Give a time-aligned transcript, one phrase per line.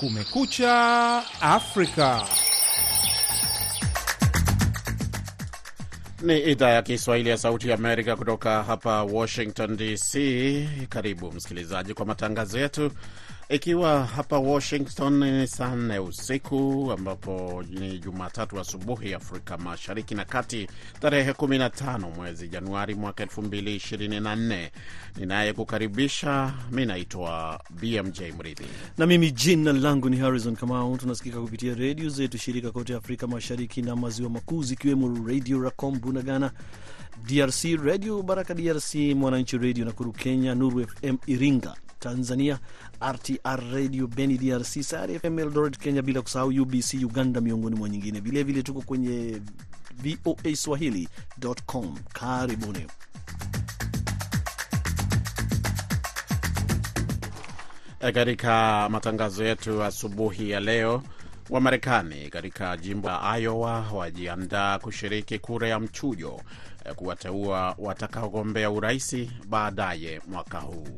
[0.00, 2.22] Kumekucha Afrika.
[6.22, 10.14] Ni idhaa ya Kiswahili ya Sauti ya Amerika kutoka hapa Washington DC.
[10.88, 12.90] Karibu msikilizaji kwa matangazo yetu,
[13.48, 20.68] ikiwa hapa Washington ni saa nne usiku ambapo ni Jumatatu asubuhi Afrika Mashariki na Kati,
[21.00, 24.68] tarehe 15 mwezi Januari mwaka 2024.
[25.16, 28.66] Ninayekukaribisha mi naitwa BMJ Mridhi
[28.98, 30.96] na mimi jina langu ni Harrison Kamau.
[30.96, 36.50] Tunasikika kupitia redio zetu shirika kote Afrika Mashariki na Maziwa Makuu, zikiwemo Redio Racom Bunagana
[37.26, 42.58] DRC, Redio Baraka DRC, Mwananchi Redio Nakuru Kenya, Nuru FM Iringa Tanzania,
[43.00, 48.20] RTR Radio Beni DRC, Sari FM Eldoret Kenya, bila kusahau UBC Uganda, miongoni mwa nyingine.
[48.20, 49.40] Vilevile tuko kwenye
[50.02, 51.96] VOA Swahili.com.
[52.12, 52.86] Karibuni.
[58.14, 61.02] katika matangazo yetu asubuhi ya leo.
[61.50, 66.40] Wamarekani katika jimbo la Iowa wajiandaa kushiriki kura ya mchujo
[66.96, 70.88] kuwateua watakaogombea uraisi baadaye mwaka huu.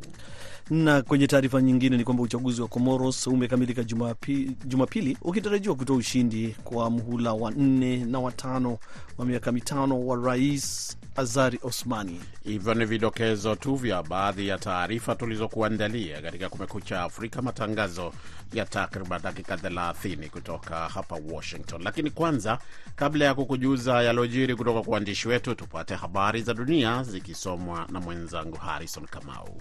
[0.70, 6.56] Na kwenye taarifa nyingine ni kwamba uchaguzi wa Comoros umekamilika Jumapili, Jumapili ukitarajiwa kutoa ushindi
[6.64, 8.78] kwa mhula wa nne na watano
[9.18, 12.20] wa miaka mitano wa Rais Azari Osmani.
[12.44, 18.12] Hivyo ni vidokezo tu vya baadhi ya taarifa tulizokuandalia katika Kumekucha Afrika, matangazo
[18.52, 21.82] ya takriban dakika 30 kutoka hapa Washington.
[21.82, 22.58] Lakini kwanza,
[22.96, 28.56] kabla ya kukujuza yalojiri kutoka kwa waandishi wetu, tupate habari za dunia zikisomwa na mwenzangu
[28.56, 29.56] Harrison Kamau.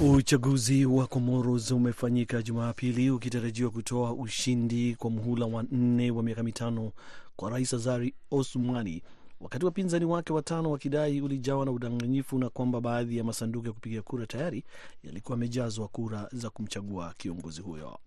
[0.00, 6.92] Uchaguzi wa Comoros umefanyika Jumapili ukitarajiwa kutoa ushindi kwa muhula wa nne wa miaka mitano
[7.36, 9.02] kwa Rais Azari Osumani,
[9.40, 14.02] wakati wapinzani wake watano wakidai ulijawa na udanganyifu na kwamba baadhi ya masanduku ya kupiga
[14.02, 14.64] kura tayari
[15.04, 17.98] yalikuwa yamejazwa kura za kumchagua kiongozi huyo.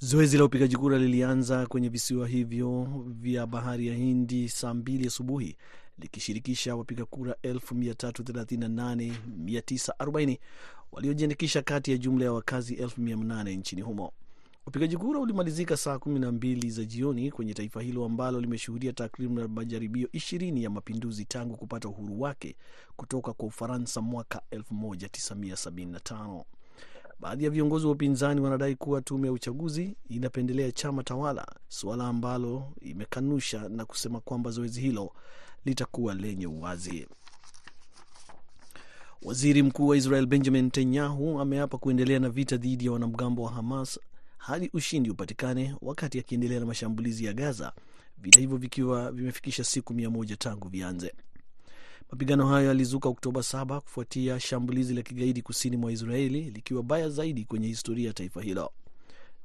[0.00, 5.56] Zoezi la upigaji kura lilianza kwenye visiwa hivyo vya bahari ya Hindi saa mbili asubuhi
[5.98, 10.38] likishirikisha wapiga kura 338940
[10.92, 14.12] waliojiandikisha kati ya jumla ya wakazi 1800 nchini humo.
[14.66, 20.62] Upigaji kura ulimalizika saa 12 za jioni kwenye taifa hilo ambalo limeshuhudia takriban majaribio 20
[20.62, 22.56] ya mapinduzi tangu kupata uhuru wake
[22.96, 26.44] kutoka kwa Ufaransa mwaka 1975.
[27.20, 32.72] Baadhi ya viongozi wa upinzani wanadai kuwa tume ya uchaguzi inapendelea chama tawala, suala ambalo
[32.80, 35.12] imekanusha na kusema kwamba zoezi hilo
[35.64, 37.06] litakuwa lenye uwazi.
[39.22, 44.00] Waziri mkuu wa Israel Benjamin Netanyahu ameapa kuendelea na vita dhidi ya wanamgambo wa Hamas
[44.38, 47.72] hadi ushindi upatikane, wakati akiendelea na mashambulizi ya Gaza,
[48.18, 51.14] vita hivyo vikiwa vimefikisha siku mia moja tangu vianze.
[52.10, 57.44] Mapigano hayo yalizuka Oktoba 7 kufuatia shambulizi la kigaidi kusini mwa Israeli likiwa baya zaidi
[57.44, 58.70] kwenye historia ya taifa hilo.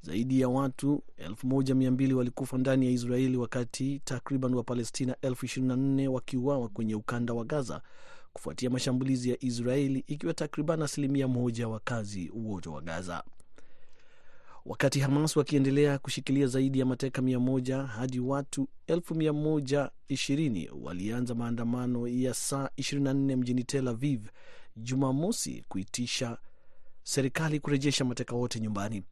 [0.02, 7.34] Zaidi ya watu 1200 walikufa ndani ya Israeli wakati takriban Wapalestina 24 wakiuawa kwenye ukanda
[7.34, 7.82] wa Gaza
[8.32, 13.24] kufuatia mashambulizi ya Israeli, ikiwa takriban asilimia moja wakazi wote wa Gaza.
[14.66, 22.66] Wakati Hamas wakiendelea kushikilia zaidi ya mateka 100 hadi watu 1120 walianza maandamano ya saa
[22.78, 24.26] 24 mjini Tel Aviv
[24.76, 26.38] Jumamosi kuitisha
[27.02, 29.02] serikali kurejesha mateka wote nyumbani.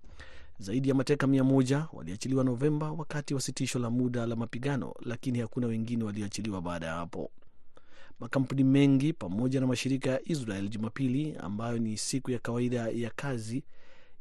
[0.59, 5.39] Zaidi ya mateka mia moja waliachiliwa Novemba wakati wa sitisho la muda la mapigano, lakini
[5.39, 7.31] hakuna wengine walioachiliwa baada ya hapo.
[8.21, 13.65] Makampuni mengi pamoja na mashirika ya Israel Jumapili, ambayo ni siku ya kawaida ya kazi,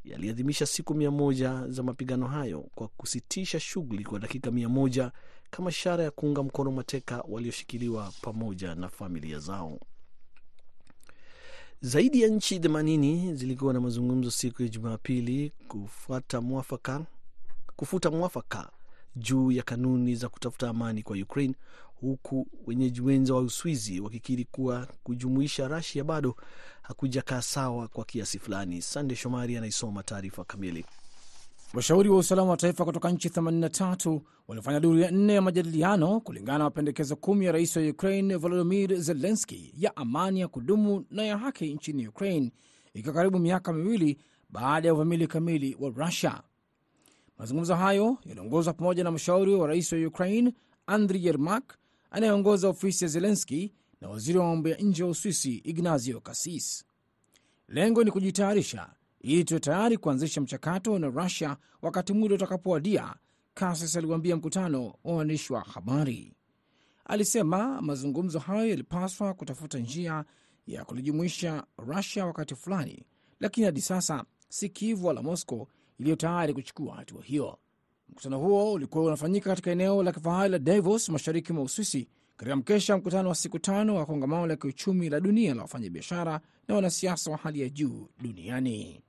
[0.04, 5.12] yaliadhimisha siku mia moja za mapigano hayo kwa kusitisha shughuli kwa dakika mia moja
[5.50, 9.78] kama ishara ya kuunga mkono mateka walioshikiliwa pamoja na familia zao.
[11.80, 17.04] Zaidi ya nchi 80 zilikuwa na mazungumzo siku ya Jumapili kufuata mwafaka,
[17.76, 18.70] kufuta mwafaka
[19.16, 21.54] juu ya kanuni za kutafuta amani kwa Ukraine,
[22.02, 26.36] huku wenyeji wenza wa Uswizi wakikiri kuwa kujumuisha Rasia bado
[26.82, 28.82] hakujakaa sawa kwa kiasi fulani.
[28.82, 30.84] Sande Shomari anaisoma taarifa kamili.
[31.74, 36.58] Washauri wa usalama wa taifa kutoka nchi 83 walifanya duru ya nne ya majadiliano kulingana
[36.58, 41.38] na mapendekezo kumi ya rais wa Ukraine Volodimir Zelenski ya amani ya kudumu na ya
[41.38, 42.52] haki nchini Ukraine,
[42.94, 44.18] ikiwa karibu miaka miwili
[44.50, 46.42] baada ya uvamili kamili wa Rusia.
[47.38, 50.54] Mazungumzo hayo yaliongozwa pamoja na mshauri wa rais wa Ukraine
[50.86, 51.74] Andri Yermak
[52.12, 56.84] anayeongoza ofisi ya Zelenski na waziri wa mambo ya nje wa Uswisi Ignazio Cassis.
[57.68, 58.88] Lengo ni kujitayarisha
[59.20, 63.14] ili tuwe tayari kuanzisha mchakato na Rusia wakati muda utakapowadia,
[63.54, 66.34] Cassis aliwaambia mkutano wa waandishi wa habari.
[67.04, 70.24] alisema mazungumzo hayo yalipaswa kutafuta njia
[70.66, 73.06] ya kulijumuisha Rusia wakati fulani,
[73.40, 75.68] lakini hadi sasa si Kiev wala Moscow
[75.98, 77.58] iliyo tayari kuchukua hatua hiyo.
[78.12, 82.96] Mkutano huo ulikuwa unafanyika katika eneo la kifahari la Davos, mashariki mwa Uswisi, katika mkesha
[82.96, 87.36] mkutano wa siku tano wa kongamano la kiuchumi la dunia la wafanyabiashara na wanasiasa wa
[87.36, 89.00] hali ya juu duniani.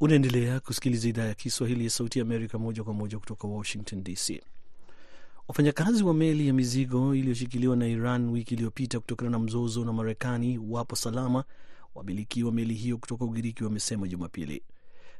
[0.00, 4.42] Unaendelea kusikiliza idhaa ya Kiswahili ya Sauti Amerika moja kwa moja kutoka Washington DC.
[5.48, 10.58] Wafanyakazi wa meli ya mizigo iliyoshikiliwa na Iran wiki iliyopita kutokana na mzozo na Marekani
[10.58, 11.44] wapo salama.
[11.94, 14.62] Wamiliki wa meli hiyo kutoka Ugiriki wamesema Jumapili.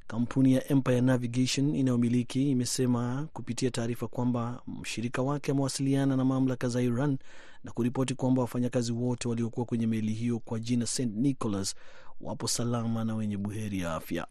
[0.07, 6.83] Kampuni ya Empire Navigation inayomiliki imesema kupitia taarifa kwamba mshirika wake amewasiliana na mamlaka za
[6.83, 7.19] Iran
[7.65, 11.75] na kuripoti kwamba wafanyakazi wote waliokuwa kwenye meli hiyo kwa jina St Nicholas
[12.21, 14.27] wapo salama na wenye buheri ya afya.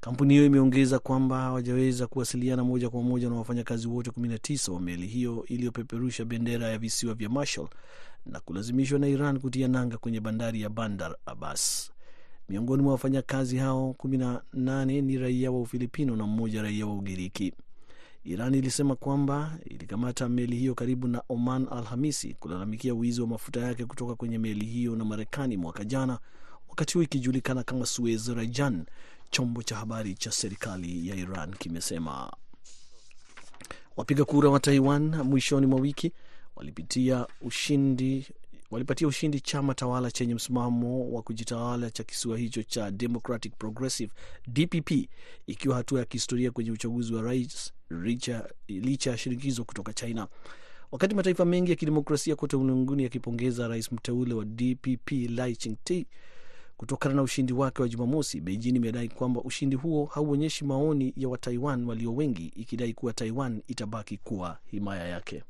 [0.00, 5.06] Kampuni hiyo imeongeza kwamba hawajaweza kuwasiliana moja kwa moja na wafanyakazi wote 19 wa meli
[5.06, 7.68] hiyo iliyopeperusha bendera ya visiwa vya Marshall
[8.26, 11.90] na kulazimishwa na Iran kutia nanga kwenye bandari ya Bandar Abbas.
[12.48, 17.52] Miongoni mwa wafanyakazi hao 18 ni raia wa Ufilipino na mmoja raia wa Ugiriki.
[18.24, 23.84] Iran ilisema kwamba ilikamata meli hiyo karibu na Oman Alhamisi kulalamikia wizi wa mafuta yake
[23.84, 26.18] kutoka kwenye meli hiyo na Marekani mwaka jana,
[26.68, 28.84] wakati huo ikijulikana kama Suez Rajan.
[29.30, 32.32] Chombo cha habari cha serikali ya Iran kimesema
[33.96, 36.12] wapiga kura wa Taiwan mwishoni mwa wiki
[36.56, 38.26] walipitia ushindi
[38.70, 44.12] walipatia ushindi chama tawala chenye msimamo wa kujitawala cha kisiwa hicho cha Democratic Progressive
[44.48, 44.90] DPP,
[45.46, 47.72] ikiwa hatua ya kihistoria kwenye uchaguzi wa rais
[48.68, 50.26] licha ya shinikizo kutoka China.
[50.92, 56.06] Wakati mataifa mengi ya kidemokrasia kote ulimwenguni yakipongeza rais mteule wa DPP Lai Ching-te
[56.76, 61.84] kutokana na ushindi wake wa Jumamosi, Beijing imedai kwamba ushindi huo hauonyeshi maoni ya Wataiwan
[61.84, 65.42] walio wengi, ikidai kuwa Taiwan itabaki kuwa himaya yake.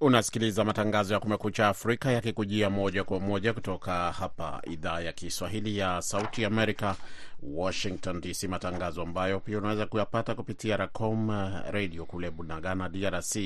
[0.00, 6.02] Unasikiliza matangazo ya Kumekucha Afrika yakikujia moja kwa moja kutoka hapa idhaa ya Kiswahili ya
[6.02, 6.96] Sauti Amerika,
[7.42, 11.30] Washington DC, matangazo ambayo pia unaweza kuyapata kupitia Racom
[11.70, 13.36] redio kule Bunagana, DRC,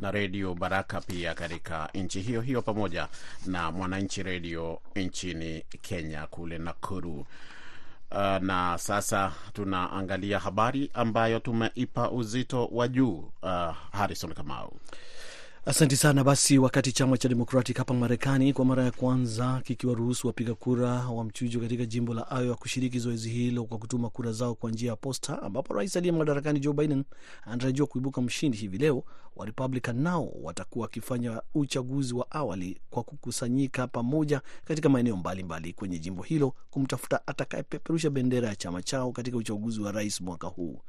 [0.00, 3.08] na Redio Baraka pia katika nchi hiyo hiyo, pamoja
[3.46, 7.26] na Mwananchi Redio nchini Kenya kule Nakuru.
[8.10, 13.30] Uh, na sasa tunaangalia habari ambayo tumeipa uzito wa juu.
[13.42, 14.72] Uh, Harrison Kamau.
[15.66, 16.24] Asanti sana.
[16.24, 21.24] Basi, wakati chama cha Democratic hapa Marekani kwa mara ya kwanza kikiwaruhusu wapiga kura wa
[21.24, 24.96] mchujo katika jimbo la Iowa kushiriki zoezi hilo kwa kutuma kura zao kwa njia ya
[24.96, 27.04] posta, ambapo rais aliye madarakani Joe Biden
[27.44, 29.04] anatarajiwa kuibuka mshindi hivi leo,
[29.36, 35.98] wa Republican nao watakuwa wakifanya uchaguzi wa awali kwa kukusanyika pamoja katika maeneo mbalimbali kwenye
[35.98, 40.80] jimbo hilo kumtafuta atakayepeperusha bendera ya chama chao katika uchaguzi wa rais mwaka huu.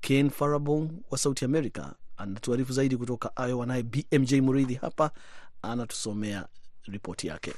[0.00, 5.10] Ken Farabong wa Sauti America anatuarifu zaidi kutoka Iowa, naye BMJ Muridhi hapa
[5.62, 6.46] anatusomea
[6.84, 7.52] ripoti yake.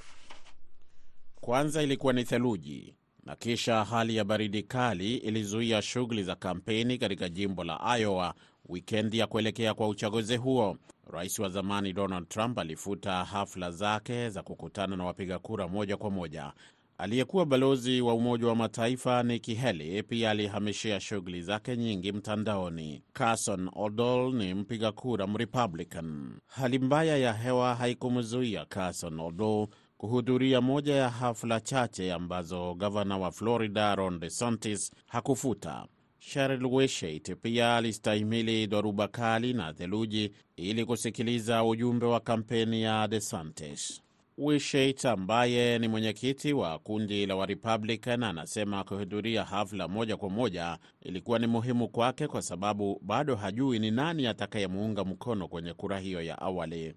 [1.40, 2.94] Kwanza ilikuwa ni theluji
[3.25, 8.34] na kisha hali ya baridi kali ilizuia shughuli za kampeni katika jimbo la Iowa
[8.69, 10.77] wikendi ya kuelekea kwa uchaguzi huo.
[11.12, 16.10] Rais wa zamani Donald Trump alifuta hafla zake za kukutana na wapiga kura moja kwa
[16.10, 16.53] moja.
[17.00, 23.02] Aliyekuwa balozi wa Umoja wa Mataifa Nikki Haley pia alihamishia shughuli zake nyingi mtandaoni.
[23.12, 26.31] Carson Odol ni mpiga kura Mrepublican.
[26.46, 33.31] Hali mbaya ya hewa haikumzuia Carson Odol kuhudhuria moja ya hafla chache ambazo gavana wa
[33.32, 35.86] Florida Ron DeSantis hakufuta.
[36.19, 44.02] Sheryl Wishart pia alistahimili dhoruba kali na theluji ili kusikiliza ujumbe wa kampeni ya DeSantis.
[44.41, 51.39] Wishait ambaye ni mwenyekiti wa kundi la Warepublican anasema kuhudhuria hafla moja kwa moja ilikuwa
[51.39, 56.39] ni muhimu kwake kwa sababu bado hajui ni nani atakayemuunga mkono kwenye kura hiyo ya
[56.43, 56.95] awali.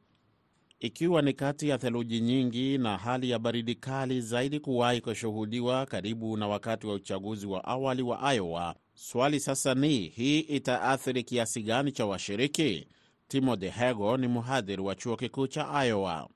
[0.80, 6.38] Ikiwa ni kati ya theluji nyingi na hali ya baridi kali zaidi kuwahi kushuhudiwa karibu
[6.38, 11.92] na wakati wa uchaguzi wa awali wa Iowa, swali sasa ni hii itaathiri kiasi gani
[11.92, 12.88] cha washiriki?
[13.28, 16.30] Timothy Hego ni mhadhiri wa chuo kikuu cha Iowa.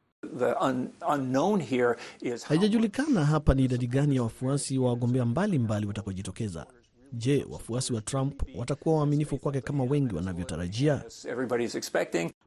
[2.48, 6.66] Haijajulikana hapa ni idadi gani ya wafuasi wa wagombea mbalimbali watakaojitokeza.
[7.14, 11.04] Je, wafuasi wa Trump watakuwa waaminifu kwake kama wengi wanavyotarajia?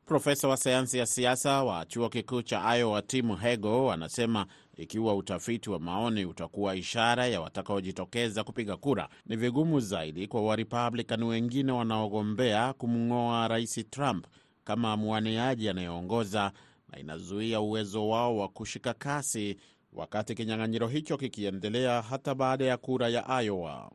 [0.07, 5.71] Profesa wa sayansi ya siasa wa chuo kikuu cha Iowa Tim Hego anasema ikiwa utafiti
[5.71, 12.73] wa maoni utakuwa ishara ya watakaojitokeza kupiga kura, ni vigumu zaidi kwa Warepublican wengine wanaogombea
[12.73, 14.27] kumng'oa Rais Trump
[14.65, 16.53] kama mwaniaji anayeongoza
[16.93, 19.57] na inazuia uwezo wao wa kushika kasi,
[19.93, 23.91] wakati kinyang'anyiro hicho kikiendelea hata baada ya kura ya Iowa.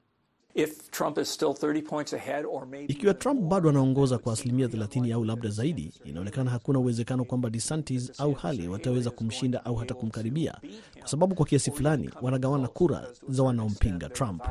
[0.55, 4.67] If Trump is still 30 points ahead or maybe Ikiwa Trump bado anaongoza kwa asilimia
[4.67, 9.93] 30 au labda zaidi, inaonekana hakuna uwezekano kwamba DeSantis au Haley wataweza kumshinda au hata
[9.93, 10.57] kumkaribia,
[10.99, 14.43] kwa sababu kwa kiasi fulani wanagawana kura za wanaompinga Trump.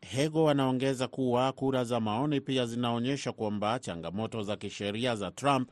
[0.00, 5.68] Hego anaongeza kuwa kura za maoni pia zinaonyesha kwamba changamoto za kisheria za Trump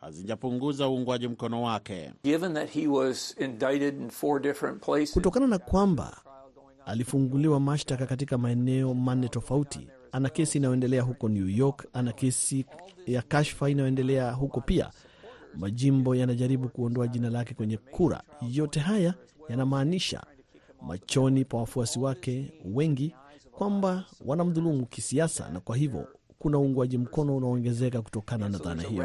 [0.00, 2.12] hazijapunguza uungwaji mkono wake.
[2.24, 6.16] Given that he was indicted in four different places, Kutokana na kwamba
[6.86, 12.66] alifunguliwa mashtaka katika maeneo manne tofauti, ana kesi inayoendelea huko New York, ana kesi
[13.06, 14.90] ya kashfa inayoendelea huko pia.
[15.54, 18.22] Majimbo yanajaribu kuondoa jina lake kwenye kura.
[18.50, 19.14] Yote haya
[19.48, 20.22] yanamaanisha
[20.82, 23.14] machoni pa wafuasi wake wengi
[23.52, 29.04] kwamba wanamdhulumu kisiasa, na kwa hivyo kuna uungwaji mkono unaoongezeka kutokana na dhana hiyo.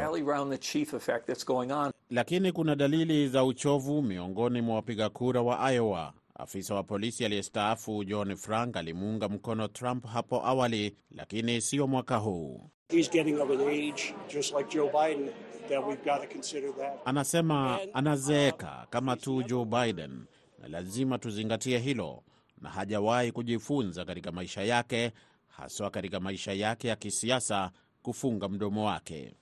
[2.10, 6.12] Lakini kuna dalili za uchovu miongoni mwa wapiga kura wa Iowa.
[6.34, 12.60] Afisa wa polisi aliyestaafu John Frank alimuunga mkono Trump hapo awali, lakini sio mwaka huu.
[12.88, 15.30] He's getting of an age, just like Joe Biden,
[15.68, 16.92] that we've got to consider that.
[17.04, 20.24] Anasema anazeeka kama tu Joe Biden,
[20.58, 22.22] na lazima tuzingatie hilo,
[22.60, 25.12] na hajawahi kujifunza katika maisha yake,
[25.56, 27.70] haswa katika maisha yake ya kisiasa,
[28.02, 29.34] kufunga mdomo wake.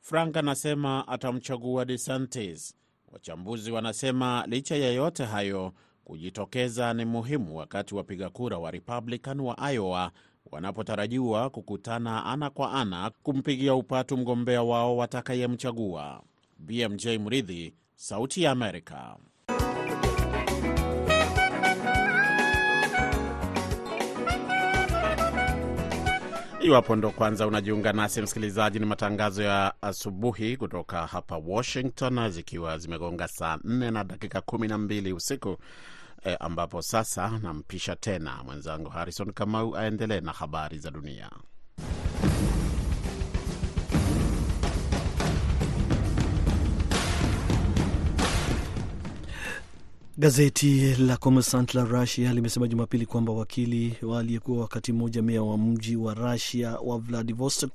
[0.00, 2.74] Frank anasema atamchagua DeSantis.
[3.12, 5.72] Wachambuzi wanasema licha ya yote hayo,
[6.04, 10.12] kujitokeza ni muhimu wakati wapiga kura wa Republican wa Iowa
[10.52, 16.22] wanapotarajiwa kukutana ana kwa ana kumpigia upatu mgombea wao watakayemchagua.
[16.58, 19.16] BMJ Mridhi, Sauti ya Amerika.
[26.68, 33.28] Iwapo ndo kwanza unajiunga nasi msikilizaji, ni matangazo ya asubuhi kutoka hapa Washington, zikiwa zimegonga
[33.28, 35.56] saa 4 na dakika 12 usiku
[36.24, 41.30] e, ambapo sasa nampisha tena mwenzangu Harrison Kamau aendelee na habari za dunia.
[50.18, 55.96] Gazeti la Kommersant la Russia limesema Jumapili kwamba wakili aliyekuwa wakati mmoja meya wa mji
[55.96, 57.74] wa Russia wa Vladivostok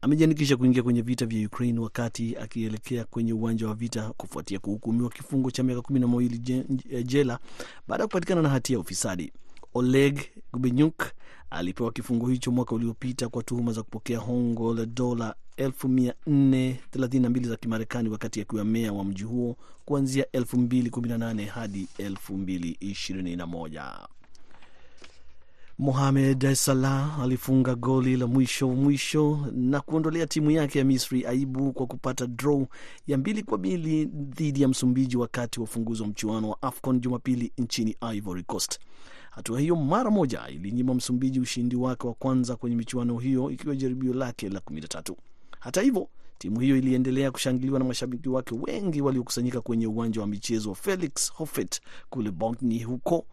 [0.00, 5.50] amejiandikisha kuingia kwenye vita vya Ukraine wakati akielekea kwenye uwanja wa vita kufuatia kuhukumiwa kifungo
[5.50, 6.38] cha miaka kumi na mawili
[7.04, 7.38] jela
[7.88, 9.32] baada ya kupatikana na hatia ya ufisadi.
[9.80, 10.20] Oleg
[10.52, 11.04] Gubenyuk
[11.50, 18.08] alipewa kifungo hicho mwaka uliopita kwa tuhuma za kupokea hongo la dola 432 za Kimarekani
[18.08, 24.06] wakati akiwa meya wa mji huo kuanzia 2018 hadi 2021.
[25.78, 31.86] Mohamed Salah alifunga goli la mwisho mwisho na kuondolea timu yake ya Misri aibu kwa
[31.86, 32.66] kupata draw
[33.06, 37.52] ya mbili kwa mbili dhidi ya Msumbiji wakati wa ufunguzi wa mchuano wa AFCON Jumapili
[37.58, 38.78] nchini Ivory Coast.
[39.36, 44.14] Hatua hiyo mara moja ilinyima Msumbiji ushindi wake wa kwanza kwenye michuano hiyo ikiwa jaribio
[44.14, 45.14] lake la 13.
[45.60, 50.68] Hata hivyo timu hiyo iliendelea kushangiliwa na mashabiki wake wengi waliokusanyika kwenye uwanja wa michezo
[50.70, 53.26] wa Felix Houphouet kule Boulogne huko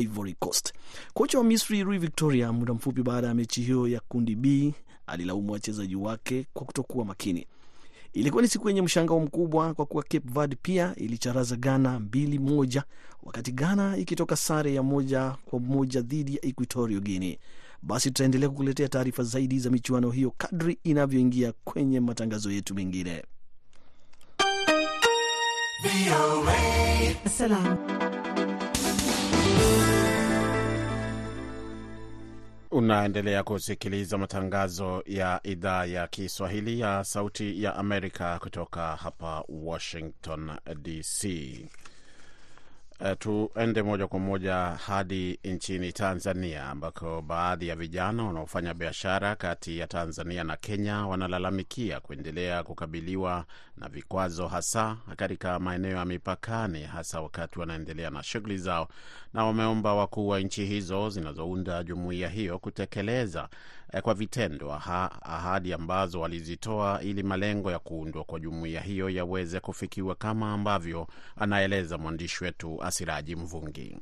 [0.00, 0.72] Ivory Coast.
[1.14, 4.74] Kocha wa Misri Rui Victoria, muda mfupi baada ya mechi hiyo ya kundi B,
[5.06, 7.46] alilaumu wachezaji wake kwa kutokuwa makini.
[8.14, 12.84] Ilikuwa ni siku yenye mshangao mkubwa kwa kuwa Cape Verde pia ilicharaza Ghana mbili moja,
[13.22, 17.36] wakati Ghana ikitoka sare ya moja kwa moja dhidi ya Equatorial Guinea.
[17.82, 23.22] Basi tutaendelea kukuletea taarifa zaidi za michuano hiyo kadri inavyoingia kwenye matangazo yetu mengine.
[32.74, 40.50] Unaendelea kusikiliza matangazo ya idhaa ya Kiswahili ya Sauti ya Amerika kutoka hapa Washington
[40.82, 41.28] DC.
[43.00, 44.54] Uh, tuende moja kwa moja
[44.86, 52.00] hadi nchini Tanzania ambako baadhi ya vijana wanaofanya biashara kati ya Tanzania na Kenya wanalalamikia
[52.00, 53.44] kuendelea kukabiliwa
[53.76, 58.88] na vikwazo hasa katika maeneo ya mipakani, hasa wakati wanaendelea na shughuli zao,
[59.32, 63.48] na wameomba wakuu wa nchi hizo zinazounda jumuiya hiyo kutekeleza eh,
[64.02, 70.14] kwa vitendo aha, ahadi ambazo walizitoa ili malengo ya kuundwa kwa jumuiya hiyo yaweze kufikiwa
[70.14, 73.98] kama ambavyo anaeleza mwandishi wetu Asiraji Mvungi.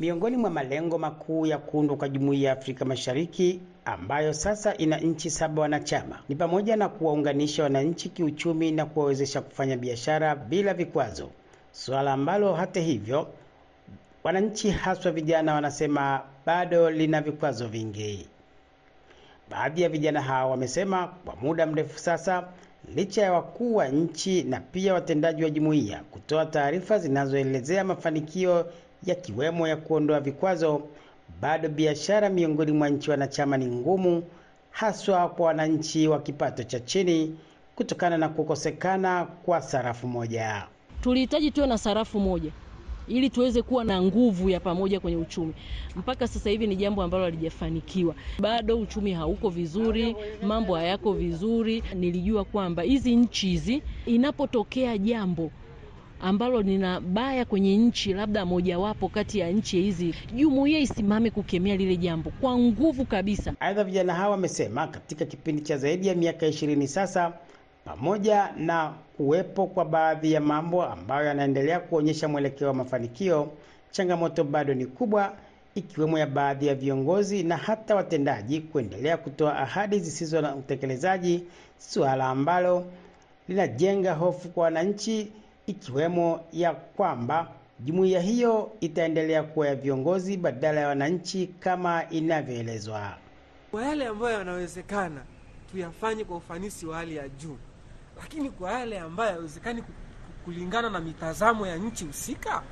[0.00, 5.30] Miongoni mwa malengo makuu ya kuundwa kwa Jumuiya ya Afrika Mashariki ambayo sasa ina nchi
[5.30, 11.30] saba wanachama ni pamoja na kuwaunganisha wananchi kiuchumi na kuwawezesha kufanya biashara bila vikwazo,
[11.72, 13.28] suala ambalo hata hivyo
[14.24, 18.28] wananchi haswa vijana wanasema bado lina vikwazo vingi.
[19.50, 22.48] Baadhi ya vijana hao wamesema kwa muda mrefu sasa
[22.94, 28.66] licha ya wakuu wa nchi na pia watendaji wa jumuiya kutoa taarifa zinazoelezea mafanikio
[29.04, 30.82] yakiwemo ya kuondoa vikwazo,
[31.40, 34.22] bado biashara miongoni mwa nchi wanachama ni ngumu,
[34.70, 37.38] haswa kwa wananchi wa kipato cha chini
[37.76, 40.66] kutokana na kukosekana kwa sarafu moja.
[41.00, 42.50] Tulihitaji tuwe na sarafu moja
[43.08, 45.54] ili tuweze kuwa na nguvu ya pamoja kwenye uchumi.
[45.96, 51.82] Mpaka sasa hivi ni jambo ambalo halijafanikiwa bado, uchumi hauko vizuri, mambo hayako vizuri.
[51.94, 55.50] Nilijua kwamba hizi nchi hizi, inapotokea jambo
[56.20, 61.96] ambalo nina baya kwenye nchi labda mojawapo kati ya nchi hizi, jumuiya isimame kukemea lile
[61.96, 63.54] jambo kwa nguvu kabisa.
[63.60, 67.32] Aidha, vijana hawa wamesema katika kipindi cha zaidi ya miaka ishirini sasa
[67.86, 73.48] pamoja na kuwepo kwa baadhi ya mambo ambayo yanaendelea kuonyesha mwelekeo wa mafanikio,
[73.90, 75.32] changamoto bado ni kubwa,
[75.74, 81.44] ikiwemo ya baadhi ya viongozi na hata watendaji kuendelea kutoa ahadi zisizo na utekelezaji,
[81.78, 82.84] suala ambalo
[83.48, 85.32] linajenga hofu kwa wananchi,
[85.66, 87.48] ikiwemo ya kwamba
[87.80, 93.12] jumuiya hiyo itaendelea kuwa ya viongozi badala ya wananchi kama inavyoelezwa.
[93.70, 95.20] Kwa yale ambayo yanawezekana
[95.72, 97.56] tuyafanye kwa ufanisi wa hali ya juu
[98.16, 99.82] lakini kwa yale ambayo hayawezekani
[100.44, 102.62] kulingana na mitazamo ya nchi husika,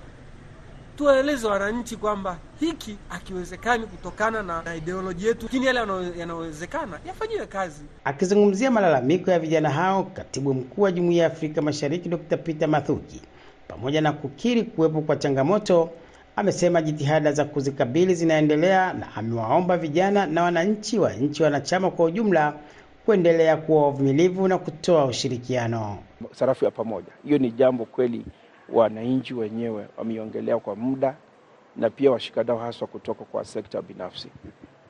[0.97, 5.79] tuwaeleze wananchi kwamba hiki hakiwezekani kutokana na, na ideoloji yetu, lakini yale
[6.19, 7.83] yanayowezekana yafanyiwe kazi.
[8.05, 12.37] Akizungumzia malalamiko ya vijana hao, katibu mkuu wa Jumuiya ya Afrika Mashariki Dr.
[12.37, 13.23] Peter Mathuki,
[13.69, 15.91] pamoja na kukiri kuwepo kwa changamoto,
[16.37, 22.55] amesema jitihada za kuzikabili zinaendelea na amewaomba vijana na wananchi wa nchi wanachama kwa ujumla
[23.05, 25.99] kuendelea kuwa wavumilivu na kutoa ushirikiano.
[26.33, 28.25] Sarafu ya pamoja, hiyo ni jambo kweli
[28.69, 31.17] wananchi wenyewe wameiongelea kwa muda,
[31.77, 34.29] na pia washikadau haswa kutoka kwa sekta binafsi.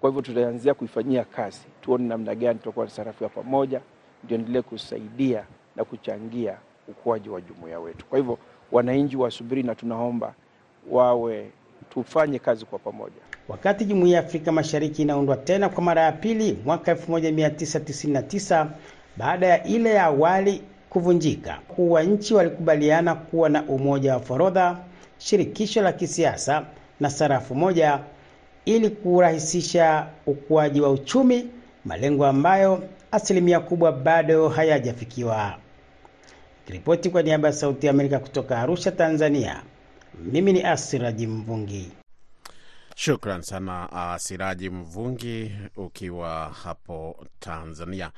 [0.00, 3.80] Kwa hivyo tutaanzia kuifanyia kazi, tuone namna gani tutakuwa na sarafu ya pamoja,
[4.25, 5.44] ndio endelee kusaidia
[5.77, 8.07] na kuchangia ukuaji wa jumuiya wetu.
[8.07, 8.38] Kwa hivyo
[8.72, 10.35] wananchi wasubiri, na tunaomba
[10.90, 11.50] wawe
[11.90, 13.22] tufanye kazi kwa pamoja.
[13.48, 18.66] Wakati Jumuiya ya Afrika Mashariki inaundwa tena kwa mara ya pili mwaka 1999
[19.16, 24.78] baada ya ile ya awali kuvunjika, wakuu wa nchi walikubaliana kuwa na umoja wa forodha,
[25.18, 26.64] shirikisho la kisiasa
[27.00, 28.00] na sarafu moja
[28.64, 31.48] ili kurahisisha ukuaji wa uchumi,
[31.85, 35.54] malengo ambayo asilimia kubwa bado hayajafikiwa.
[36.68, 39.62] Ripoti kwa niaba ya Sauti ya Amerika kutoka Arusha, Tanzania.
[40.33, 41.90] Mimi ni Asiraji Mvungi.
[42.94, 48.11] Shukran sana uh, Siraji Mvungi ukiwa hapo Tanzania.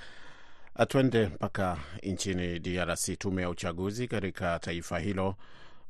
[0.88, 3.18] Twende mpaka nchini DRC.
[3.18, 5.28] Tume ya uchaguzi katika taifa hilo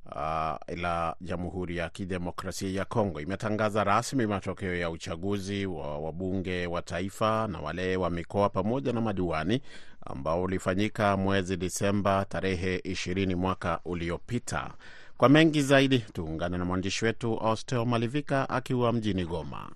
[0.07, 6.83] uh, la Jamhuri ya Kidemokrasia ya Kongo imetangaza rasmi matokeo ya uchaguzi wa wabunge wa
[6.83, 9.63] taifa na wale wa mikoa pamoja na madiwani
[10.07, 14.71] ambao ulifanyika mwezi Disemba tarehe 20 mwaka uliopita.
[15.17, 19.71] Kwa mengi zaidi tuungane na mwandishi wetu Ostel Malivika akiwa mjini Goma.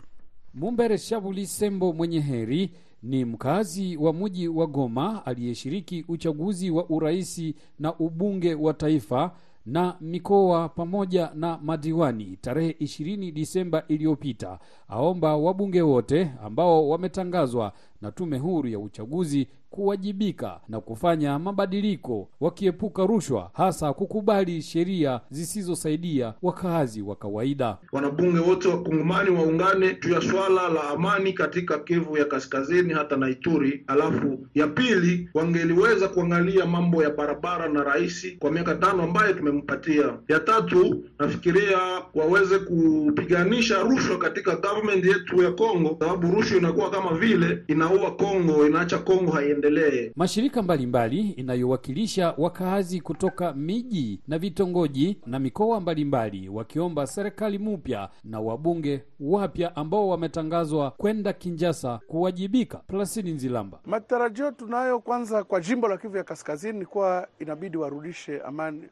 [0.55, 2.71] Mumbere Shabuli Sembo mwenye heri
[3.03, 9.33] ni mkazi wa mji wa Goma aliyeshiriki uchaguzi wa uraisi na ubunge wa taifa
[9.67, 14.59] na mikoa pamoja na madiwani tarehe 20 Disemba iliyopita.
[14.89, 17.73] Aomba wabunge wote ambao wametangazwa
[18.03, 26.35] na tume huru ya uchaguzi kuwajibika na kufanya mabadiliko, wakiepuka rushwa, hasa kukubali sheria zisizosaidia
[26.43, 27.77] wakazi wa kawaida.
[27.93, 33.17] Wanabunge wote wa Kongomani waungane juu ya swala la amani katika Kivu ya Kaskazini hata
[33.17, 33.85] na Ituri.
[33.87, 40.19] Alafu ya pili, wangeliweza kuangalia mambo ya barabara na rais kwa miaka tano ambayo tumempatia.
[40.29, 41.79] Ya tatu, nafikiria
[42.15, 48.67] waweze kupiganisha rushwa katika government yetu ya Kongo, sababu rushwa inakuwa kama vile inaua Kongo,
[48.67, 49.33] inaacha Kongo
[49.69, 50.13] haiendelee.
[50.17, 58.41] Mashirika mbalimbali inayowakilisha wakaazi kutoka miji na vitongoji na mikoa mbalimbali wakiomba serikali mpya na
[58.41, 62.77] wabunge wapya ambao wametangazwa kwenda Kinjasa kuwajibika.
[62.79, 68.41] Plasini Nzilamba: matarajio tunayo kwanza kwa jimbo la Kivu ya Kaskazini ni kuwa inabidi warudishe
[68.41, 68.83] amani,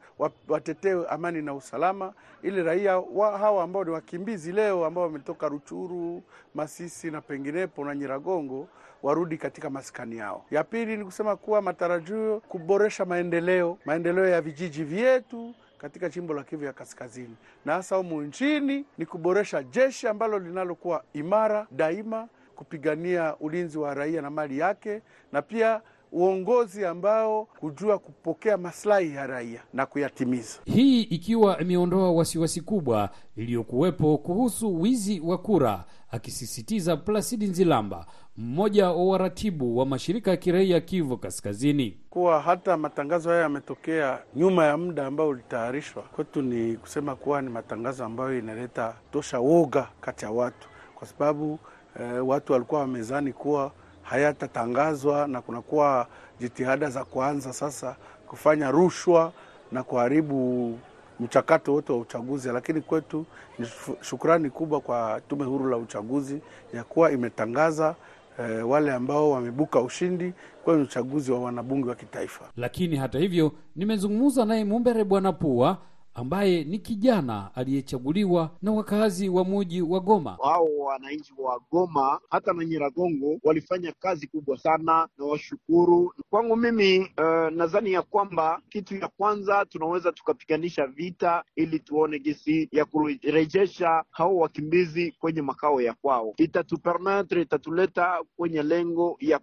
[0.47, 6.23] watetee amani na usalama, ili raia wa, hawa ambao ni wakimbizi leo ambao wametoka Ruchuru,
[6.55, 8.67] Masisi na penginepo na Nyiragongo
[9.03, 10.45] warudi katika maskani yao.
[10.51, 16.43] Ya pili ni kusema kuwa matarajio kuboresha maendeleo maendeleo ya vijiji vyetu katika jimbo la
[16.43, 17.35] Kivu ya Kaskazini
[17.65, 24.21] na hasa humu nchini ni kuboresha jeshi ambalo linalokuwa imara daima kupigania ulinzi wa raia
[24.21, 25.81] na mali yake, na pia
[26.11, 30.59] uongozi ambao kujua kupokea maslahi ya raia na kuyatimiza.
[30.65, 38.05] Hii ikiwa imeondoa wasiwasi kubwa iliyokuwepo kuhusu wizi wa kura, akisisitiza Plasidi Nzilamba,
[38.37, 44.65] mmoja wa waratibu wa mashirika ya kiraia Kivu Kaskazini, kuwa hata matangazo haya yametokea nyuma
[44.65, 46.03] ya muda ambao ulitayarishwa.
[46.03, 51.59] Kwetu ni kusema kuwa ni matangazo ambayo inaleta tosha woga kati ya watu, kwa sababu
[51.99, 53.71] eh, watu walikuwa wamezani kuwa
[54.09, 56.07] hayatatangazwa na kunakuwa
[56.39, 57.95] jitihada za kuanza sasa
[58.27, 59.31] kufanya rushwa
[59.71, 60.77] na kuharibu
[61.19, 62.49] mchakato wote wa uchaguzi.
[62.49, 63.25] Lakini kwetu
[63.59, 63.67] ni
[64.01, 66.41] shukrani kubwa kwa Tume Huru la Uchaguzi
[66.73, 67.95] ya kuwa imetangaza
[68.39, 72.45] e, wale ambao wamebuka ushindi kwenye uchaguzi wa wanabunge wa kitaifa.
[72.57, 75.77] Lakini hata hivyo, nimezungumza naye Mumbere Bwana Pua
[76.19, 80.37] ambaye ni kijana aliyechaguliwa na wakazi wa muji wa Goma.
[80.43, 86.13] Hao wananchi wa Goma hata na Nyiragongo walifanya kazi kubwa sana, na washukuru.
[86.29, 92.69] Kwangu mimi uh, nadhani ya kwamba kitu ya kwanza tunaweza tukapiganisha vita ili tuone gesi
[92.71, 99.39] ya kurejesha hao wakimbizi kwenye makao ya kwao, itatupermetre itatuleta kwenye lengo ya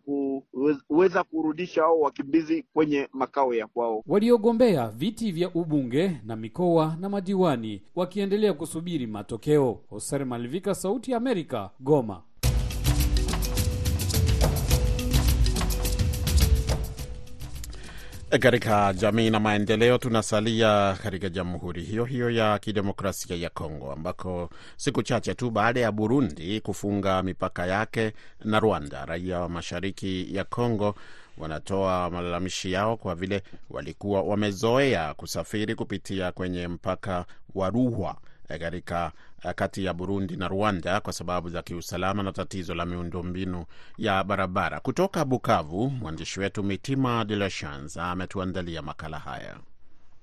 [0.89, 4.03] kuweza kurudisha hao wakimbizi kwenye makao ya kwao.
[4.07, 6.66] Waliogombea viti vya ubunge na mikoa
[7.01, 9.81] na madiwani wakiendelea kusubiri matokeo.
[9.91, 12.23] Hoser Malivika, Sauti ya Amerika, Goma.
[18.41, 25.03] Katika jamii na maendeleo, tunasalia katika jamhuri hiyo hiyo ya kidemokrasia ya Kongo, ambako siku
[25.03, 28.13] chache tu baada ya Burundi kufunga mipaka yake
[28.45, 30.95] na Rwanda, raia wa mashariki ya Kongo
[31.38, 38.16] wanatoa malalamishi yao kwa vile walikuwa wamezoea kusafiri kupitia kwenye mpaka wa Ruhwa
[38.49, 39.12] katika
[39.55, 43.64] kati ya Burundi na Rwanda kwa sababu za kiusalama na tatizo la miundombinu
[43.99, 44.81] ya barabara.
[44.81, 49.57] Kutoka Bukavu, mwandishi wetu Mitima De La Chance ametuandalia makala haya.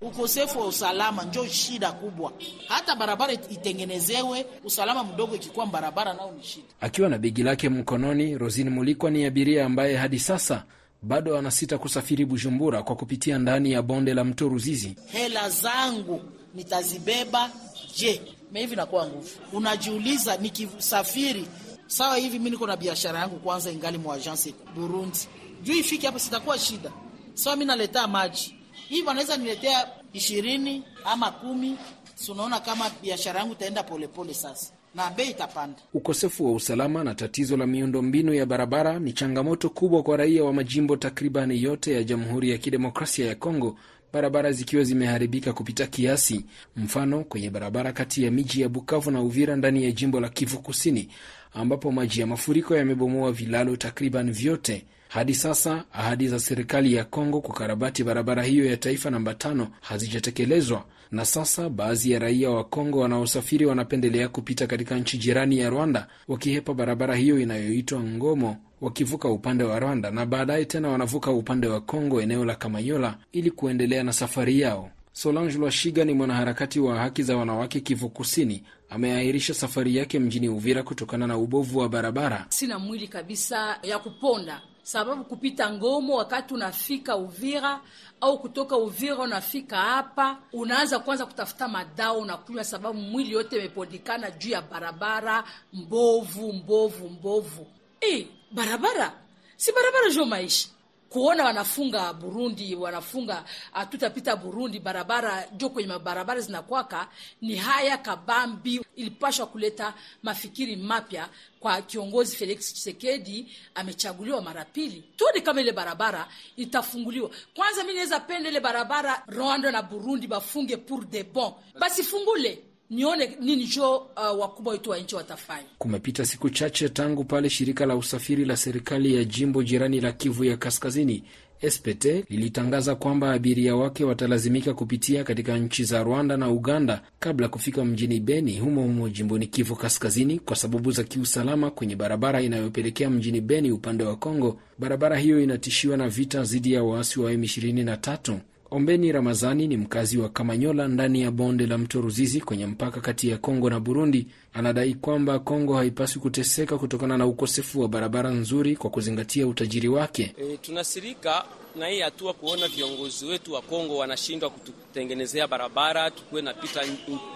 [0.02, 2.34] Ukosefu wa usalama njo shida kubwa,
[2.68, 6.68] hata barabara itengenezewe, usalama mdogo ikikuwa barabara nao ni shida.
[6.82, 10.64] Akiwa na begi lake mkononi, Rosine Mulikwa ni abiria ambaye hadi sasa
[11.04, 14.96] bado anasita kusafiri Bujumbura kwa kupitia ndani ya bonde la mto Ruzizi.
[15.12, 16.22] Hela zangu
[16.56, 17.52] nitazibeba
[17.96, 18.22] je?
[18.54, 21.46] Hivi nakuwa nguvu, unajiuliza nikisafiri
[21.88, 25.18] sawa hivi, mi niko na biashara yangu kwanza, ingali mwa agence Burundi,
[25.64, 26.92] juu ifike hapa sitakuwa shida
[27.34, 27.56] sawa.
[27.56, 28.56] Mi naletea maji
[28.90, 31.78] hivi, wanaweza niletea ishirini ama kumi,
[32.16, 35.76] si unaona kama biashara yangu itaenda polepole sasa na bei itapanda.
[35.94, 40.54] Ukosefu wa usalama na tatizo la miundombinu ya barabara ni changamoto kubwa kwa raia wa
[40.54, 43.78] majimbo takribani yote ya Jamhuri ya Kidemokrasia ya Kongo,
[44.14, 46.46] barabara zikiwa zimeharibika kupita kiasi.
[46.76, 50.60] Mfano, kwenye barabara kati ya miji ya Bukavu na Uvira ndani ya jimbo la Kivu
[50.60, 51.10] Kusini,
[51.54, 54.86] ambapo maji ya mafuriko yamebomoa vilalo takriban vyote.
[55.14, 60.86] Hadi sasa ahadi za serikali ya Kongo kukarabati barabara hiyo ya taifa namba tano hazijatekelezwa
[61.12, 66.08] na sasa baadhi ya raia wa Kongo wanaosafiri wanapendelea kupita katika nchi jirani ya Rwanda,
[66.28, 71.82] wakihepa barabara hiyo inayoitwa Ngomo, wakivuka upande wa Rwanda na baadaye tena wanavuka upande wa
[71.82, 74.90] Kongo, eneo la Kamanyola, ili kuendelea na safari yao.
[75.12, 78.64] Solange Lwashiga ni mwanaharakati wa haki za wanawake Kivu Kusini.
[78.90, 82.46] Ameahirisha safari yake mjini Uvira kutokana na ubovu wa barabara.
[82.50, 87.82] Sina mwili kabisa ya kuponda sababu kupita Ngomo wakati unafika Uvira
[88.22, 94.50] au kutoka Uvira unafika hapa, unaanza kwanza kutafuta madawa unakunywa, sababu mwili yote imepondikana juu
[94.50, 95.44] ya barabara
[95.74, 97.68] mbovu mbovu mbovu.
[98.02, 99.14] E, barabara
[99.58, 100.68] si barabara jo maisha
[101.14, 107.08] kuona wanafunga Burundi, wanafunga hatutapita Burundi, barabara jo kwenye mabarabara zinakwaka
[107.42, 108.82] ni haya kabambi.
[108.96, 116.28] Ilipashwa kuleta mafikiri mapya kwa kiongozi Felix Tshisekedi, amechaguliwa mara pili, tuone kama ile barabara
[116.58, 117.30] itafunguliwa.
[117.56, 122.64] Kwanza mi naweza penda ile barabara Rwanda na Burundi bafunge pour de bon, basifungule
[122.96, 125.68] nione nini jo uh, wakubwa wetu wa nchi watafanya.
[125.78, 130.44] Kumepita siku chache tangu pale shirika la usafiri la serikali ya jimbo jirani la Kivu
[130.44, 131.24] ya Kaskazini
[131.70, 137.50] SPT lilitangaza kwamba abiria wake watalazimika kupitia katika nchi za Rwanda na Uganda kabla ya
[137.50, 143.10] kufika mjini Beni humo humo jimboni Kivu Kaskazini kwa sababu za kiusalama kwenye barabara inayopelekea
[143.10, 144.60] mjini Beni upande wa Kongo.
[144.80, 148.38] Barabara hiyo inatishiwa na vita dhidi ya waasi wa M23.
[148.76, 153.30] Ombeni Ramazani ni mkazi wa Kamanyola ndani ya bonde la mto Ruzizi kwenye mpaka kati
[153.30, 154.28] ya Kongo na Burundi.
[154.54, 160.34] Anadai kwamba Kongo haipaswi kuteseka kutokana na ukosefu wa barabara nzuri kwa kuzingatia utajiri wake.
[160.38, 166.82] E, tunasirika na hii hatua kuona viongozi wetu wa Kongo wanashindwa kututengenezea barabara, tukuwe napita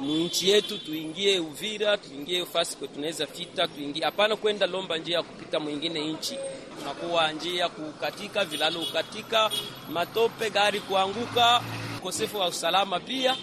[0.02, 5.24] nchi yetu, tuingie Uvira, tuingie fasi kwe tunaweza fita, tuingie hapana kwenda lomba njia ya
[5.24, 6.36] kupita mwingine nchi.
[6.80, 9.50] Kunakuwa njia kukatika, vilalo kukatika,
[9.94, 11.62] matope, gari kuanguka,
[11.98, 13.36] ukosefu wa usalama pia.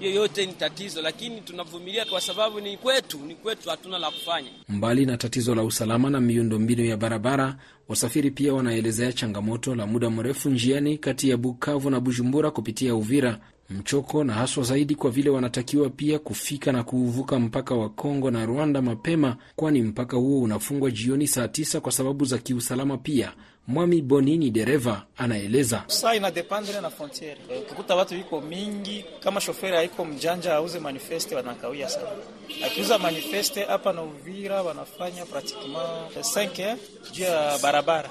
[0.00, 4.48] Hiyo ni tatizo, lakini tunavumilia kwa sababu ni kwetu, ni kwetu, hatuna la kufanya.
[4.68, 7.56] Mbali na tatizo la usalama na miundombinu ya barabara,
[7.88, 13.38] wasafiri pia wanaelezea changamoto la muda mrefu njiani kati ya Bukavu na Bujumbura kupitia Uvira,
[13.70, 18.46] mchoko na haswa zaidi kwa vile wanatakiwa pia kufika na kuuvuka mpaka wa Kongo na
[18.46, 23.32] Rwanda mapema, kwani mpaka huo unafungwa jioni saa tisa kwa sababu za kiusalama pia.
[23.68, 25.84] Mwami Bonini dereva anaeleza.
[25.86, 31.88] Saa inadependre na frontiere, ukikuta watu iko mingi, kama shoferi haiko mjanja auze manifeste, wanakawia
[31.88, 32.06] sana.
[32.66, 36.76] Akiuza manifeste hapa na Uvira wanafanya pratiquement 5
[37.12, 38.10] juu ya barabara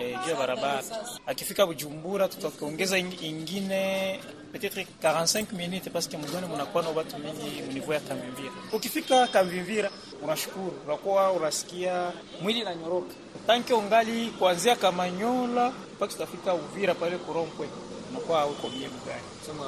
[0.00, 0.82] eh, juu ya barabara.
[1.26, 4.20] Akifika Bujumbura tutaongeza ingine
[4.58, 8.52] peut-être 45 minutes parce que mjoni mnakuwa na watu mingi mnivo ya Kamvimvira.
[8.72, 9.90] Ukifika Kamvimvira
[10.22, 13.14] unashukuru, unakuwa unasikia mwili na nyoroka
[13.46, 17.68] tanke ungali kuanzia Kamanyola mpaka tutafika Uvira pale Kurompwe,
[18.10, 19.22] unakuwa uko mie mgani?
[19.46, 19.64] Sema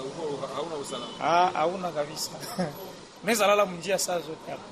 [0.56, 1.12] hauna usalama?
[1.20, 2.30] Ah, hauna kabisa
[3.22, 4.62] unaweza lala mnjia saa zote hapo.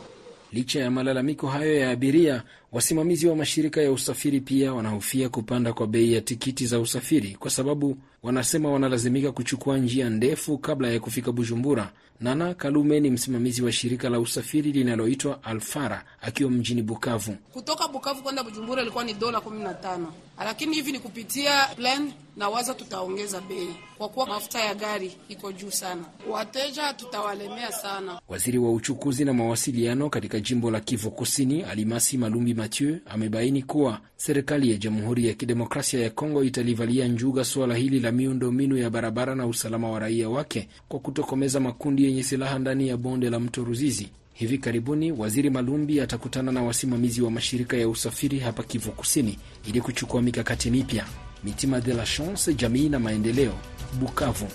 [0.53, 5.87] Licha ya malalamiko hayo ya abiria, wasimamizi wa mashirika ya usafiri pia wanahofia kupanda kwa
[5.87, 11.33] bei ya tikiti za usafiri, kwa sababu wanasema wanalazimika kuchukua njia ndefu kabla ya kufika
[11.33, 11.93] Bujumbura.
[12.21, 17.37] Nana Kalume ni msimamizi wa shirika la usafiri linaloitwa Alfara akiwa mjini Bukavu.
[17.53, 20.13] Kutoka Bukavu kwenda Bujumbura ilikuwa ni dola kumi na tano,
[20.45, 25.53] lakini hivi ni kupitia plan na waza tutaongeza bei kwa kuwa mafuta ya gari iko
[25.53, 28.21] juu sana, wateja tutawalemea sana.
[28.29, 34.01] Waziri wa uchukuzi na mawasiliano katika jimbo la Kivu Kusini, Alimasi Malumbi Mathieu, amebaini kuwa
[34.17, 39.35] serikali ya Jamhuri ya Kidemokrasia ya Kongo italivalia njuga suala hili la miundombinu ya barabara
[39.35, 43.65] na usalama wa raia wake kwa kutokomeza makundi yenye silaha ndani ya bonde la mto
[43.65, 44.09] Ruzizi.
[44.33, 49.81] Hivi karibuni waziri Malumbi atakutana na wasimamizi wa mashirika ya usafiri hapa Kivu Kusini ili
[49.81, 51.05] kuchukua mikakati mipya.
[51.45, 53.55] Mitima de la Chance, jamii na maendeleo,
[54.01, 54.49] Bukavu.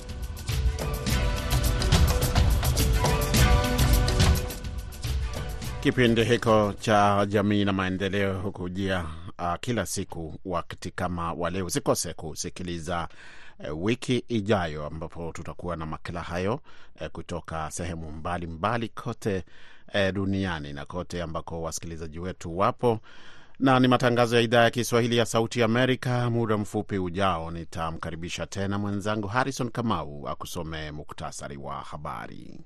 [5.81, 9.05] Kipindi hiko cha jamii na maendeleo hukujia
[9.39, 11.61] uh, kila siku wakati kama wale.
[11.61, 13.07] Usikose kusikiliza
[13.71, 16.59] uh, wiki ijayo ambapo tutakuwa na makala hayo
[17.01, 19.43] uh, kutoka sehemu mbalimbali mbali kote
[19.93, 22.99] uh, duniani na kote ambako wasikilizaji wetu wapo
[23.59, 26.29] na ni matangazo ya idhaa ya Kiswahili ya Sauti Amerika.
[26.29, 32.59] Muda mfupi ujao nitamkaribisha tena mwenzangu Harrison Kamau akusomee muktasari wa habari.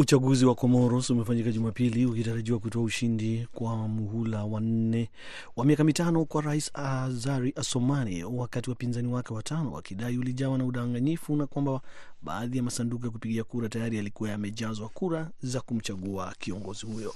[0.00, 5.10] Uchaguzi wa Comoros umefanyika Jumapili ukitarajiwa kutoa ushindi kwa muhula wa nne
[5.56, 11.36] wa miaka mitano kwa Rais Azari Asomani, wakati wapinzani wake watano wakidai ulijawa na udanganyifu
[11.36, 11.80] na kwamba
[12.22, 17.14] baadhi ya masanduku ya kupigia kura tayari yalikuwa yamejazwa kura za kumchagua kiongozi huyo.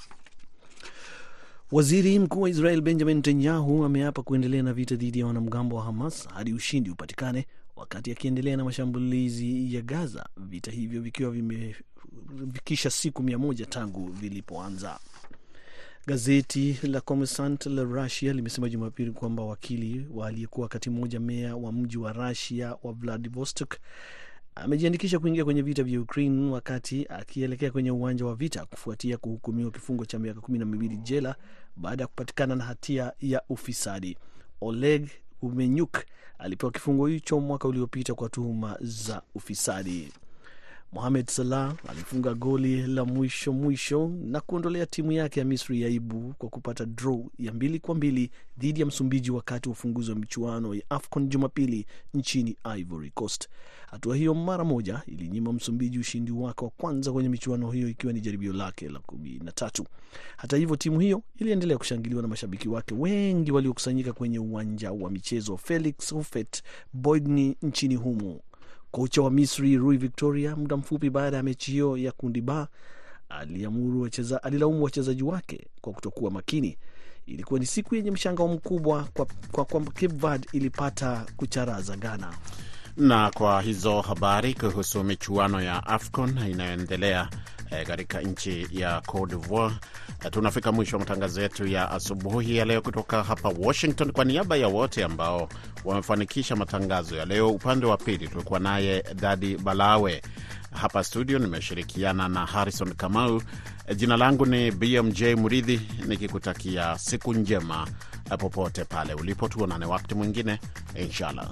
[1.73, 6.29] Waziri Mkuu wa Israel Benjamin Netanyahu ameapa kuendelea na vita dhidi ya wanamgambo wa Hamas
[6.29, 13.39] hadi ushindi upatikane, wakati akiendelea na mashambulizi ya Gaza, vita hivyo vikiwa vimefikisha siku mia
[13.39, 14.99] moja tangu vilipoanza.
[16.07, 21.73] Gazeti la Kommersant la Russia limesema Jumapili kwamba wakili wa aliyekuwa wakati mmoja meya wa
[21.73, 23.77] mji wa Russia wa Vladivostok
[24.55, 30.05] amejiandikisha kuingia kwenye vita vya Ukraine wakati akielekea kwenye uwanja wa vita kufuatia kuhukumiwa kifungo
[30.07, 31.37] cha miaka kumi na miwili jela
[31.77, 34.17] baada ya kupatikana na hatia ya ufisadi.
[34.61, 35.09] Oleg
[35.43, 35.99] Umenyuk
[36.39, 40.13] alipewa kifungo hicho mwaka uliopita kwa tuhuma za ufisadi.
[40.93, 46.49] Mohamed Salah alifunga goli la mwisho mwisho na kuondolea timu yake ya Misri aibu kwa
[46.49, 50.83] kupata draw ya mbili kwa mbili dhidi ya Msumbiji wakati wa ufunguzi wa michuano ya
[50.91, 53.49] AFCON Jumapili nchini Ivory Coast.
[53.91, 58.21] Hatua hiyo mara moja ilinyima Msumbiji ushindi wake wa kwanza kwenye michuano hiyo ikiwa ni
[58.21, 59.87] jaribio lake la kumi na tatu.
[60.37, 65.57] Hata hivyo, timu hiyo iliendelea kushangiliwa na mashabiki wake wengi waliokusanyika kwenye uwanja wa michezo
[65.57, 68.41] Felix Houphouet Boigny nchini humo.
[68.93, 72.69] Kocha wa Misri Rui Victoria, muda mfupi baada ya mechi hiyo ya kundi ba,
[74.43, 76.79] alilaumu wachezaji wake kwa kutokuwa makini.
[77.27, 82.33] Ilikuwa ni siku yenye mshangao mkubwa kwa kwamba kwa Cape Verde ilipata kucharaza Ghana.
[82.97, 87.29] Na kwa hizo habari kuhusu michuano ya AFCON inayoendelea
[87.87, 89.75] katika e, nchi ya Cote d'Ivoire
[90.27, 94.13] e, tunafika mwisho wa matangazo yetu ya asubuhi ya leo kutoka hapa Washington.
[94.13, 95.49] Kwa niaba ya wote ambao
[95.85, 100.23] wamefanikisha matangazo ya leo, upande wa pili tulikuwa naye Dadi Balawe.
[100.73, 103.43] Hapa studio nimeshirikiana na Harrison Kamau.
[103.87, 107.89] E, jina langu ni BMJ Muridhi nikikutakia siku njema
[108.39, 109.49] popote pale ulipo.
[109.49, 110.59] Tuonane wakati mwingine
[110.95, 111.51] inshallah.